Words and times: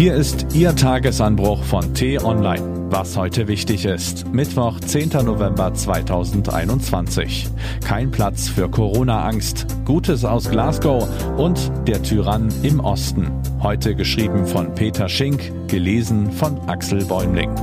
Hier 0.00 0.14
ist 0.14 0.54
Ihr 0.54 0.74
Tagesanbruch 0.74 1.62
von 1.62 1.92
T-Online. 1.92 2.88
Was 2.88 3.18
heute 3.18 3.48
wichtig 3.48 3.84
ist. 3.84 4.26
Mittwoch, 4.32 4.80
10. 4.80 5.10
November 5.26 5.74
2021. 5.74 7.50
Kein 7.84 8.10
Platz 8.10 8.48
für 8.48 8.70
Corona-Angst. 8.70 9.66
Gutes 9.84 10.24
aus 10.24 10.48
Glasgow 10.48 11.06
und 11.36 11.70
der 11.86 12.02
Tyrann 12.02 12.48
im 12.62 12.80
Osten. 12.80 13.30
Heute 13.62 13.94
geschrieben 13.94 14.46
von 14.46 14.74
Peter 14.74 15.06
Schink, 15.06 15.52
gelesen 15.68 16.32
von 16.32 16.58
Axel 16.60 17.04
Bäumling. 17.04 17.54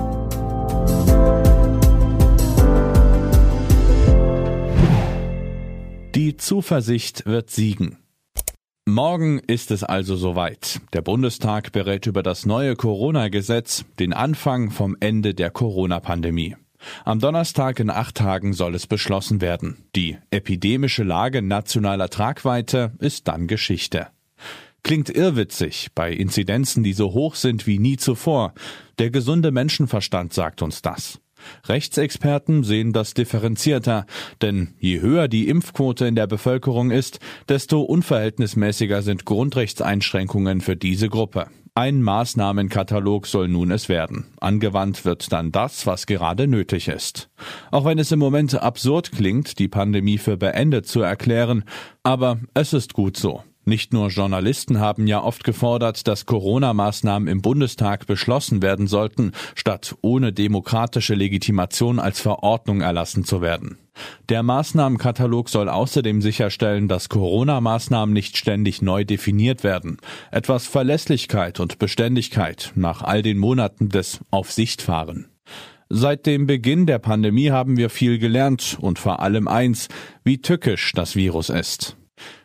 Die 6.14 6.38
Zuversicht 6.38 7.26
wird 7.26 7.50
siegen. 7.50 7.98
Morgen 8.90 9.40
ist 9.40 9.72
es 9.72 9.84
also 9.84 10.16
soweit. 10.16 10.80
Der 10.94 11.02
Bundestag 11.02 11.74
berät 11.74 12.08
über 12.08 12.24
das 12.24 12.46
neue 12.46 12.78
Corona-Gesetz, 12.78 13.84
den 14.00 14.14
Anfang 14.14 14.72
vom 14.72 14.96
Ende 15.02 15.34
der 15.34 15.50
Corona-Pandemie. 15.50 16.56
Am 17.04 17.20
Donnerstag 17.20 17.82
in 17.82 17.90
acht 17.90 18.16
Tagen 18.16 18.54
soll 18.54 18.76
es 18.76 18.88
beschlossen 18.88 19.42
werden. 19.42 19.76
Die 19.94 20.18
epidemische 20.32 21.04
Lage 21.04 21.42
nationaler 21.42 22.10
Tragweite 22.10 22.94
ist 23.00 23.28
dann 23.28 23.48
Geschichte. 23.48 24.08
Klingt 24.84 25.10
irrwitzig 25.10 25.90
bei 25.94 26.14
Inzidenzen, 26.14 26.82
die 26.82 26.94
so 26.94 27.12
hoch 27.12 27.36
sind 27.36 27.68
wie 27.68 27.80
nie 27.80 27.98
zuvor. 27.98 28.54
Der 29.00 29.10
gesunde 29.10 29.52
Menschenverstand 29.52 30.32
sagt 30.32 30.62
uns 30.62 30.82
das. 30.82 31.20
Rechtsexperten 31.66 32.64
sehen 32.64 32.94
das 32.94 33.14
differenzierter, 33.14 34.06
denn 34.42 34.76
je 34.80 35.02
höher 35.02 35.28
die 35.28 35.48
Impfquote 35.48 36.08
in 36.08 36.16
der 36.16 36.28
Bevölkerung 36.28 36.92
ist, 36.92 37.20
desto 37.50 37.82
unverhältnismäßiger 37.82 39.02
sind 39.02 39.26
Grundrechtseinschränkungen 39.26 40.62
für 40.62 40.76
diese 40.76 41.10
Gruppe. 41.10 41.48
Ein 41.78 42.02
Maßnahmenkatalog 42.02 43.28
soll 43.28 43.50
nun 43.50 43.70
es 43.70 43.88
werden. 43.88 44.26
Angewandt 44.40 45.06
wird 45.06 45.32
dann 45.32 45.52
das, 45.52 45.86
was 45.86 46.08
gerade 46.08 46.48
nötig 46.48 46.88
ist. 46.88 47.30
Auch 47.70 47.86
wenn 47.86 48.00
es 48.00 48.12
im 48.12 48.18
Moment 48.18 48.56
absurd 48.56 49.12
klingt, 49.12 49.60
die 49.60 49.68
Pandemie 49.68 50.18
für 50.18 50.38
beendet 50.38 50.88
zu 50.88 51.02
erklären, 51.02 51.66
aber 52.02 52.40
es 52.56 52.74
ist 52.74 52.94
gut 52.94 53.16
so. 53.16 53.44
Nicht 53.68 53.92
nur 53.92 54.08
Journalisten 54.08 54.80
haben 54.80 55.08
ja 55.08 55.22
oft 55.22 55.44
gefordert, 55.44 56.08
dass 56.08 56.26
Corona-Maßnahmen 56.26 57.28
im 57.28 57.42
Bundestag 57.42 58.08
beschlossen 58.08 58.62
werden 58.62 58.88
sollten, 58.88 59.34
statt 59.56 59.94
ohne 60.00 60.32
demokratische 60.32 61.16
Legitimation 61.16 62.00
als 62.00 62.22
Verordnung 62.22 62.80
erlassen 62.80 63.26
zu 63.26 63.42
werden. 63.42 63.78
Der 64.30 64.42
Maßnahmenkatalog 64.42 65.50
soll 65.50 65.68
außerdem 65.68 66.22
sicherstellen, 66.22 66.88
dass 66.88 67.10
Corona-Maßnahmen 67.10 68.14
nicht 68.14 68.38
ständig 68.38 68.82
neu 68.82 69.04
definiert 69.04 69.66
werden. 69.66 69.98
Etwas 70.32 70.66
Verlässlichkeit 70.66 71.60
und 71.60 71.78
Beständigkeit 71.78 72.72
nach 72.76 73.02
all 73.02 73.22
den 73.22 73.38
Monaten 73.38 73.90
des 73.90 74.22
Aufsichtfahren. 74.32 75.28
Seit 75.90 76.26
dem 76.26 76.48
Beginn 76.48 76.86
der 76.86 77.00
Pandemie 77.00 77.52
haben 77.52 77.76
wir 77.76 77.90
viel 77.90 78.18
gelernt 78.18 78.78
und 78.80 78.98
vor 78.98 79.20
allem 79.20 79.50
eins, 79.50 79.90
wie 80.24 80.38
tückisch 80.38 80.94
das 80.94 81.18
Virus 81.18 81.50
ist. 81.50 81.98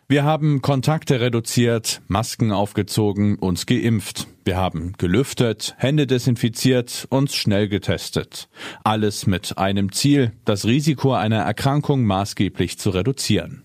Wir 0.09 0.25
haben 0.25 0.61
Kontakte 0.61 1.21
reduziert, 1.21 2.03
Masken 2.07 2.53
aufgezogen, 2.53 3.37
uns 3.39 3.67
geimpft. 3.67 4.27
Wir 4.45 4.57
haben 4.57 4.93
gelüftet, 4.99 5.75
Hände 5.79 6.07
desinfiziert, 6.07 7.07
uns 7.09 7.35
schnell 7.35 7.69
getestet. 7.69 8.49
Alles 8.85 9.27
mit 9.27 9.57
einem 9.57 9.93
Ziel, 9.93 10.33
das 10.45 10.67
Risiko 10.67 11.15
einer 11.15 11.43
Erkrankung 11.43 12.05
maßgeblich 12.05 12.79
zu 12.79 12.91
reduzieren. 12.91 13.63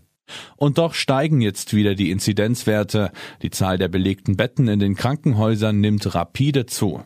Und 0.56 0.78
doch 0.78 0.94
steigen 0.94 1.42
jetzt 1.42 1.74
wieder 1.74 1.96
die 1.96 2.12
Inzidenzwerte. 2.12 3.12
Die 3.42 3.50
Zahl 3.50 3.78
der 3.78 3.88
belegten 3.88 4.38
Betten 4.38 4.68
in 4.68 4.80
den 4.80 4.96
Krankenhäusern 4.96 5.80
nimmt 5.80 6.14
rapide 6.14 6.66
zu. 6.66 7.04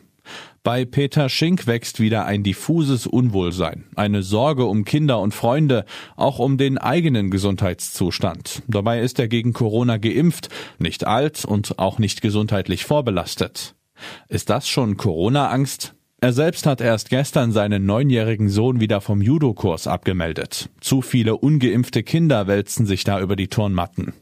Bei 0.62 0.84
Peter 0.84 1.28
Schink 1.28 1.66
wächst 1.66 1.98
wieder 1.98 2.24
ein 2.24 2.44
diffuses 2.44 3.08
Unwohlsein, 3.08 3.84
eine 3.96 4.22
Sorge 4.22 4.66
um 4.66 4.84
Kinder 4.84 5.20
und 5.20 5.34
Freunde, 5.34 5.84
auch 6.16 6.38
um 6.38 6.56
den 6.56 6.78
eigenen 6.78 7.30
Gesundheitszustand. 7.30 8.62
Dabei 8.68 9.00
ist 9.00 9.18
er 9.18 9.26
gegen 9.26 9.52
Corona 9.52 9.96
geimpft, 9.96 10.50
nicht 10.78 11.04
alt 11.04 11.44
und 11.44 11.78
auch 11.80 11.98
nicht 11.98 12.22
gesundheitlich 12.22 12.84
vorbelastet. 12.84 13.74
Ist 14.28 14.50
das 14.50 14.68
schon 14.68 14.96
Corona-Angst? 14.96 15.94
Er 16.20 16.32
selbst 16.32 16.66
hat 16.66 16.80
erst 16.80 17.10
gestern 17.10 17.50
seinen 17.50 17.84
neunjährigen 17.84 18.48
Sohn 18.48 18.78
wieder 18.78 19.00
vom 19.00 19.20
Judokurs 19.20 19.88
abgemeldet. 19.88 20.70
Zu 20.80 21.02
viele 21.02 21.36
ungeimpfte 21.36 22.04
Kinder 22.04 22.46
wälzen 22.46 22.86
sich 22.86 23.02
da 23.02 23.20
über 23.20 23.34
die 23.34 23.48
Turnmatten. 23.48 24.12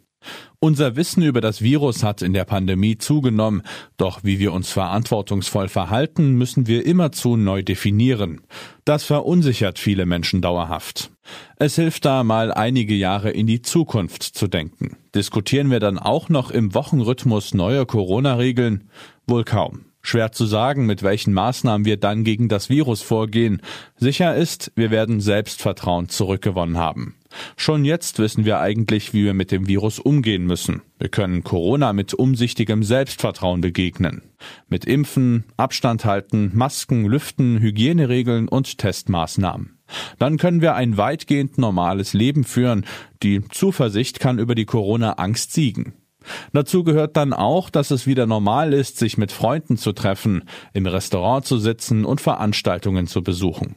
Unser 0.62 0.94
Wissen 0.94 1.22
über 1.22 1.40
das 1.40 1.62
Virus 1.62 2.02
hat 2.02 2.20
in 2.20 2.34
der 2.34 2.44
Pandemie 2.44 2.98
zugenommen, 2.98 3.62
doch 3.96 4.24
wie 4.24 4.38
wir 4.38 4.52
uns 4.52 4.70
verantwortungsvoll 4.70 5.68
verhalten, 5.68 6.34
müssen 6.34 6.66
wir 6.66 6.84
immerzu 6.84 7.36
neu 7.36 7.62
definieren. 7.62 8.42
Das 8.84 9.04
verunsichert 9.04 9.78
viele 9.78 10.04
Menschen 10.04 10.42
dauerhaft. 10.42 11.12
Es 11.56 11.76
hilft 11.76 12.04
da 12.04 12.24
mal 12.24 12.52
einige 12.52 12.94
Jahre 12.94 13.30
in 13.30 13.46
die 13.46 13.62
Zukunft 13.62 14.22
zu 14.22 14.48
denken. 14.48 14.98
Diskutieren 15.14 15.70
wir 15.70 15.80
dann 15.80 15.98
auch 15.98 16.28
noch 16.28 16.50
im 16.50 16.74
Wochenrhythmus 16.74 17.54
neue 17.54 17.86
Corona-Regeln? 17.86 18.90
Wohl 19.26 19.44
kaum. 19.44 19.86
Schwer 20.02 20.32
zu 20.32 20.44
sagen, 20.44 20.86
mit 20.86 21.02
welchen 21.02 21.32
Maßnahmen 21.32 21.84
wir 21.84 21.96
dann 21.96 22.24
gegen 22.24 22.48
das 22.48 22.68
Virus 22.68 23.00
vorgehen. 23.00 23.62
Sicher 23.96 24.34
ist, 24.34 24.72
wir 24.74 24.90
werden 24.90 25.20
Selbstvertrauen 25.20 26.08
zurückgewonnen 26.08 26.78
haben. 26.78 27.14
Schon 27.56 27.84
jetzt 27.84 28.18
wissen 28.18 28.44
wir 28.44 28.60
eigentlich, 28.60 29.12
wie 29.12 29.24
wir 29.24 29.34
mit 29.34 29.52
dem 29.52 29.68
Virus 29.68 29.98
umgehen 29.98 30.44
müssen. 30.44 30.82
Wir 30.98 31.08
können 31.08 31.44
Corona 31.44 31.92
mit 31.92 32.14
umsichtigem 32.14 32.82
Selbstvertrauen 32.82 33.60
begegnen. 33.60 34.22
Mit 34.68 34.84
Impfen, 34.84 35.44
Abstand 35.56 36.04
halten, 36.04 36.50
Masken, 36.54 37.06
Lüften, 37.06 37.60
Hygieneregeln 37.60 38.48
und 38.48 38.78
Testmaßnahmen. 38.78 39.78
Dann 40.18 40.38
können 40.38 40.60
wir 40.60 40.74
ein 40.74 40.96
weitgehend 40.96 41.58
normales 41.58 42.12
Leben 42.12 42.44
führen. 42.44 42.84
Die 43.22 43.42
Zuversicht 43.48 44.20
kann 44.20 44.38
über 44.38 44.54
die 44.54 44.66
Corona-Angst 44.66 45.52
siegen. 45.52 45.94
Dazu 46.52 46.84
gehört 46.84 47.16
dann 47.16 47.32
auch, 47.32 47.70
dass 47.70 47.90
es 47.90 48.06
wieder 48.06 48.26
normal 48.26 48.72
ist, 48.72 48.98
sich 48.98 49.16
mit 49.18 49.32
Freunden 49.32 49.76
zu 49.76 49.92
treffen, 49.92 50.44
im 50.74 50.86
Restaurant 50.86 51.44
zu 51.44 51.58
sitzen 51.58 52.04
und 52.04 52.20
Veranstaltungen 52.20 53.06
zu 53.06 53.22
besuchen. 53.22 53.74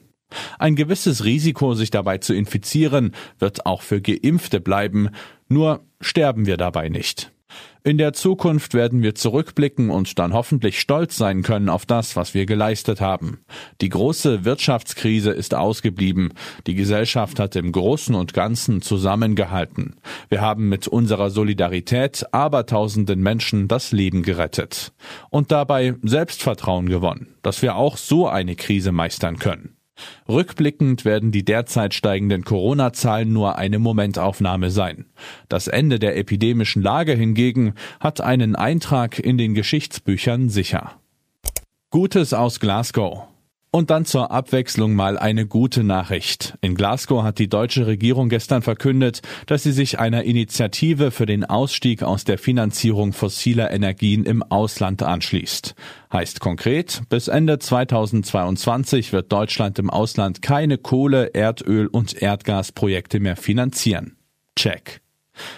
Ein 0.60 0.76
gewisses 0.76 1.24
Risiko, 1.24 1.74
sich 1.74 1.92
dabei 1.92 2.18
zu 2.18 2.34
infizieren, 2.34 3.14
wird 3.40 3.66
auch 3.66 3.82
für 3.82 4.02
Geimpfte 4.02 4.60
bleiben, 4.60 5.10
nur 5.48 5.84
sterben 6.02 6.46
wir 6.46 6.58
dabei 6.58 6.90
nicht. 6.90 7.34
In 7.86 7.98
der 7.98 8.14
Zukunft 8.14 8.74
werden 8.74 9.02
wir 9.02 9.14
zurückblicken 9.14 9.90
und 9.90 10.18
dann 10.18 10.32
hoffentlich 10.32 10.80
stolz 10.80 11.18
sein 11.18 11.44
können 11.44 11.68
auf 11.68 11.86
das, 11.86 12.16
was 12.16 12.34
wir 12.34 12.46
geleistet 12.46 13.02
haben. 13.02 13.40
Die 13.82 13.90
große 13.90 14.46
Wirtschaftskrise 14.46 15.32
ist 15.32 15.54
ausgeblieben. 15.54 16.34
Die 16.66 16.76
Gesellschaft 16.76 17.40
hat 17.40 17.58
im 17.58 17.74
Großen 17.74 18.16
und 18.16 18.34
Ganzen 18.34 18.82
zusammengehalten. 18.82 19.96
Wir 20.30 20.40
haben 20.40 20.70
mit 20.70 20.88
unserer 20.88 21.30
Solidarität 21.30 22.26
abertausenden 22.32 23.22
Menschen 23.22 23.68
das 23.68 23.92
Leben 23.92 24.24
gerettet. 24.24 24.94
Und 25.30 25.52
dabei 25.52 25.96
Selbstvertrauen 26.04 26.88
gewonnen, 26.88 27.36
dass 27.42 27.62
wir 27.62 27.76
auch 27.76 27.98
so 27.98 28.30
eine 28.30 28.56
Krise 28.56 28.94
meistern 28.94 29.40
können. 29.40 29.76
Rückblickend 30.28 31.06
werden 31.06 31.32
die 31.32 31.46
derzeit 31.46 31.94
steigenden 31.94 32.44
Corona-Zahlen 32.44 33.32
nur 33.32 33.58
eine 33.58 33.80
Momentaufnahme 33.80 34.72
sein. 34.72 35.06
Das 35.50 35.68
Ende 35.68 36.00
der 36.00 36.18
epidemischen 36.18 36.82
Lage 36.82 37.14
hingegen 37.14 37.74
hat 38.00 38.22
einen 38.22 38.56
Eintrag 38.56 39.20
in 39.20 39.38
den 39.38 39.54
Geschichtsbüchern 39.54 40.50
sicher. 40.50 41.00
Gutes 41.90 42.34
aus 42.34 42.60
Glasgow. 42.60 43.28
Und 43.76 43.90
dann 43.90 44.06
zur 44.06 44.30
Abwechslung 44.30 44.94
mal 44.94 45.18
eine 45.18 45.48
gute 45.48 45.84
Nachricht. 45.84 46.56
In 46.62 46.76
Glasgow 46.76 47.24
hat 47.24 47.40
die 47.40 47.50
deutsche 47.50 47.88
Regierung 47.88 48.30
gestern 48.30 48.62
verkündet, 48.62 49.24
dass 49.48 49.64
sie 49.64 49.72
sich 49.72 49.98
einer 49.98 50.26
Initiative 50.26 51.10
für 51.10 51.26
den 51.26 51.44
Ausstieg 51.44 52.04
aus 52.04 52.24
der 52.24 52.38
Finanzierung 52.38 53.14
fossiler 53.14 53.72
Energien 53.72 54.26
im 54.26 54.44
Ausland 54.44 55.02
anschließt. 55.02 55.74
Heißt 56.14 56.40
konkret, 56.40 57.02
bis 57.10 57.28
Ende 57.28 57.58
2022 57.58 59.12
wird 59.12 59.32
Deutschland 59.32 59.80
im 59.80 59.90
Ausland 59.90 60.44
keine 60.44 60.78
Kohle, 60.78 61.34
Erdöl 61.34 61.88
und 61.88 62.14
Erdgasprojekte 62.22 63.20
mehr 63.20 63.38
finanzieren. 63.38 64.18
Check. 64.56 65.03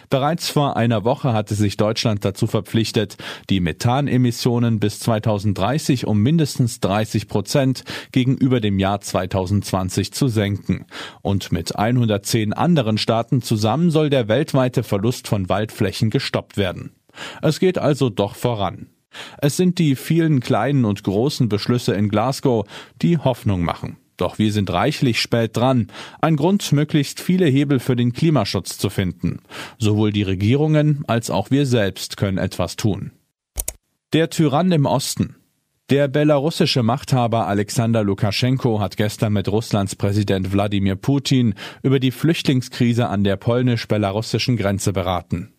Bereits 0.10 0.50
vor 0.50 0.78
einer 0.78 1.04
Woche 1.04 1.34
hatte 1.34 1.56
sich 1.56 1.78
Deutschland 1.78 2.24
dazu 2.24 2.48
verpflichtet, 2.48 3.18
die 3.50 3.60
Methanemissionen 3.60 4.80
bis 4.80 5.00
2030 5.00 6.08
um 6.08 6.22
mindestens 6.22 6.80
30 6.80 7.28
Prozent 7.28 7.84
gegenüber 8.12 8.60
dem 8.60 8.80
Jahr 8.80 9.02
2020 9.02 10.14
zu 10.14 10.28
senken. 10.28 10.86
Und 11.22 11.52
mit 11.52 11.76
110 11.76 12.54
anderen 12.54 12.98
Staaten 12.98 13.42
zusammen 13.42 13.92
soll 13.92 14.10
der 14.10 14.28
weltweite 14.28 14.84
Verlust 14.84 15.28
von 15.28 15.50
Waldflächen 15.50 16.10
gestoppt 16.10 16.58
werden. 16.58 16.92
Es 17.42 17.60
geht 17.60 17.78
also 17.78 18.10
doch 18.10 18.36
voran. 18.36 18.88
Es 19.38 19.56
sind 19.56 19.80
die 19.80 19.96
vielen 19.96 20.42
kleinen 20.42 20.86
und 20.86 21.04
großen 21.04 21.48
Beschlüsse 21.48 21.94
in 21.94 22.10
Glasgow, 22.10 22.66
die 23.02 23.18
Hoffnung 23.18 23.64
machen. 23.64 23.98
Doch 24.18 24.40
wir 24.40 24.52
sind 24.52 24.72
reichlich 24.72 25.20
spät 25.20 25.56
dran. 25.58 25.88
Ein 26.22 26.36
Grund, 26.36 26.72
möglichst 26.72 27.20
viele 27.20 27.46
Hebel 27.46 27.80
für 27.80 27.96
den 27.96 28.14
Klimaschutz 28.14 28.78
zu 28.78 28.90
finden. 28.90 29.40
Sowohl 29.78 30.12
die 30.12 30.24
Regierungen 30.24 31.04
als 31.08 31.30
auch 31.30 31.52
wir 31.52 31.66
selbst 31.66 32.18
können 32.18 32.38
etwas 32.38 32.76
tun. 32.76 33.12
Der 34.14 34.30
Tyrann 34.30 34.72
im 34.72 34.86
Osten. 34.86 35.36
Der 35.92 36.08
belarussische 36.08 36.82
Machthaber 36.82 37.46
Alexander 37.46 38.04
Lukaschenko 38.04 38.80
hat 38.80 38.98
gestern 38.98 39.34
mit 39.34 39.48
Russlands 39.48 39.96
Präsident 39.96 40.52
Wladimir 40.52 40.96
Putin 40.96 41.54
über 41.84 42.00
die 42.00 42.10
Flüchtlingskrise 42.10 43.08
an 43.08 43.24
der 43.24 43.36
polnisch-belarussischen 43.36 44.58
Grenze 44.58 44.94
beraten. 44.94 45.55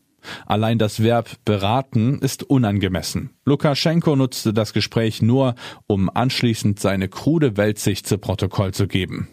Allein 0.47 0.79
das 0.79 1.03
Verb 1.03 1.31
beraten 1.45 2.19
ist 2.21 2.43
unangemessen. 2.43 3.31
Lukaschenko 3.45 4.17
nutzte 4.17 4.53
das 4.53 4.73
Gespräch 4.73 5.23
nur, 5.23 5.55
um 5.87 6.11
anschließend 6.13 6.81
seine 6.81 7.09
krude 7.09 7.57
Weltsicht 7.57 8.07
zu 8.07 8.19
Protokoll 8.19 8.73
zu 8.73 8.87
geben. 8.87 9.29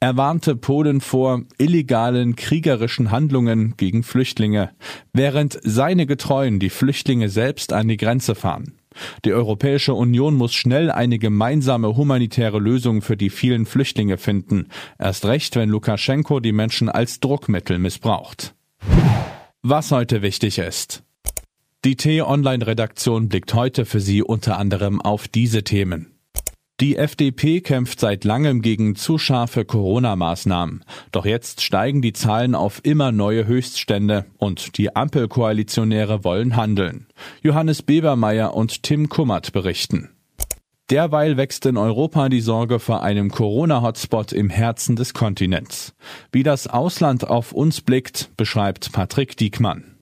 Er 0.00 0.16
warnte 0.16 0.56
Polen 0.56 1.00
vor 1.00 1.42
illegalen 1.58 2.36
kriegerischen 2.36 3.10
Handlungen 3.10 3.74
gegen 3.76 4.02
Flüchtlinge, 4.02 4.70
während 5.12 5.58
seine 5.62 6.06
Getreuen 6.06 6.58
die 6.58 6.70
Flüchtlinge 6.70 7.28
selbst 7.28 7.72
an 7.72 7.88
die 7.88 7.96
Grenze 7.96 8.34
fahren. 8.34 8.78
Die 9.24 9.32
Europäische 9.32 9.94
Union 9.94 10.34
muss 10.34 10.54
schnell 10.54 10.90
eine 10.90 11.18
gemeinsame 11.18 11.96
humanitäre 11.96 12.58
Lösung 12.58 13.02
für 13.02 13.16
die 13.16 13.30
vielen 13.30 13.66
Flüchtlinge 13.66 14.16
finden, 14.16 14.68
erst 14.98 15.26
recht, 15.26 15.56
wenn 15.56 15.68
Lukaschenko 15.68 16.40
die 16.40 16.52
Menschen 16.52 16.88
als 16.88 17.20
Druckmittel 17.20 17.78
missbraucht. 17.78 18.54
Was 19.68 19.90
heute 19.90 20.22
wichtig 20.22 20.58
ist. 20.58 21.02
Die 21.84 21.96
T-Online-Redaktion 21.96 23.28
blickt 23.28 23.52
heute 23.52 23.84
für 23.84 23.98
Sie 23.98 24.22
unter 24.22 24.58
anderem 24.58 25.00
auf 25.00 25.26
diese 25.26 25.64
Themen. 25.64 26.14
Die 26.78 26.94
FDP 26.94 27.62
kämpft 27.62 27.98
seit 27.98 28.22
langem 28.22 28.62
gegen 28.62 28.94
zu 28.94 29.18
scharfe 29.18 29.64
Corona-Maßnahmen. 29.64 30.84
Doch 31.10 31.26
jetzt 31.26 31.62
steigen 31.62 32.00
die 32.00 32.12
Zahlen 32.12 32.54
auf 32.54 32.78
immer 32.84 33.10
neue 33.10 33.48
Höchststände 33.48 34.26
und 34.38 34.78
die 34.78 34.94
Ampelkoalitionäre 34.94 36.22
wollen 36.22 36.54
handeln. 36.54 37.08
Johannes 37.42 37.82
Bebermeier 37.82 38.54
und 38.54 38.84
Tim 38.84 39.08
Kummert 39.08 39.52
berichten. 39.52 40.15
Derweil 40.90 41.36
wächst 41.36 41.66
in 41.66 41.76
Europa 41.76 42.28
die 42.28 42.40
Sorge 42.40 42.78
vor 42.78 43.02
einem 43.02 43.30
Corona-Hotspot 43.30 44.32
im 44.32 44.50
Herzen 44.50 44.94
des 44.94 45.14
Kontinents. 45.14 45.94
Wie 46.30 46.44
das 46.44 46.68
Ausland 46.68 47.26
auf 47.26 47.52
uns 47.52 47.80
blickt, 47.80 48.30
beschreibt 48.36 48.92
Patrick 48.92 49.36
Diekmann. 49.36 49.98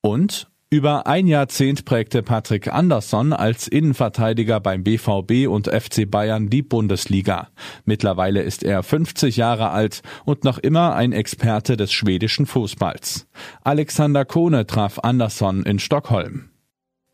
Und 0.00 0.48
über 0.70 1.06
ein 1.06 1.26
Jahrzehnt 1.26 1.84
prägte 1.84 2.22
Patrick 2.22 2.72
Andersson 2.72 3.32
als 3.32 3.68
Innenverteidiger 3.68 4.60
beim 4.60 4.82
BVB 4.82 5.46
und 5.46 5.68
FC 5.68 6.10
Bayern 6.10 6.48
die 6.48 6.62
Bundesliga. 6.62 7.48
Mittlerweile 7.84 8.42
ist 8.42 8.64
er 8.64 8.82
50 8.82 9.36
Jahre 9.36 9.70
alt 9.70 10.02
und 10.24 10.42
noch 10.42 10.58
immer 10.58 10.94
ein 10.94 11.12
Experte 11.12 11.76
des 11.76 11.92
schwedischen 11.92 12.46
Fußballs. 12.46 13.28
Alexander 13.62 14.24
Kohne 14.24 14.66
traf 14.66 14.98
Andersson 15.00 15.64
in 15.64 15.78
Stockholm. 15.78 16.48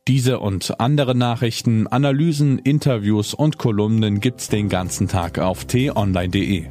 Diese 0.09 0.41
und 0.41 0.81
andere 0.81 1.15
Nachrichten, 1.15 1.87
Analysen, 1.87 2.59
Interviews 2.59 3.35
und 3.35 3.59
Kolumnen 3.59 4.21
gibt's 4.21 4.49
den 4.49 4.71
ganzen 4.71 5.09
Tag 5.09 5.39
auf 5.39 5.67
t-online.de. 5.67 6.65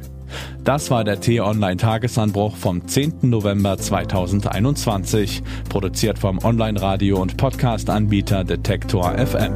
Das 0.64 0.90
war 0.90 1.04
der 1.04 1.20
T-Online-Tagesanbruch 1.20 2.56
vom 2.56 2.86
10. 2.86 3.18
November 3.22 3.78
2021, 3.78 5.42
produziert 5.68 6.18
vom 6.18 6.38
Online-Radio- 6.38 7.20
und 7.20 7.36
Podcast-Anbieter 7.36 8.44
Detektor 8.44 9.16
FM. 9.16 9.52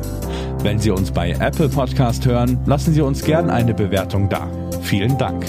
Wenn 0.62 0.78
Sie 0.78 0.90
uns 0.90 1.10
bei 1.10 1.30
Apple 1.32 1.68
Podcast 1.68 2.26
hören, 2.26 2.60
lassen 2.66 2.94
Sie 2.94 3.02
uns 3.02 3.24
gern 3.24 3.50
eine 3.50 3.74
Bewertung 3.74 4.28
da. 4.28 4.48
Vielen 4.82 5.18
Dank. 5.18 5.44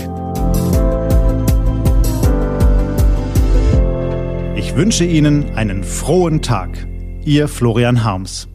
Ich 4.55 4.75
wünsche 4.75 5.05
Ihnen 5.05 5.55
einen 5.55 5.83
frohen 5.83 6.41
Tag. 6.41 6.87
Ihr 7.27 7.47
Florian 7.47 8.03
Harms. 8.03 8.47